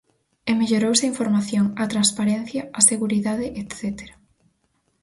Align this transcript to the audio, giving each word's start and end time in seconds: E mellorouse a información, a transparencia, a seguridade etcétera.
E 0.49 0.51
mellorouse 0.59 1.03
a 1.05 1.11
información, 1.13 1.65
a 1.83 1.85
transparencia, 1.93 2.61
a 2.79 2.81
seguridade 2.91 3.45
etcétera. 3.61 4.15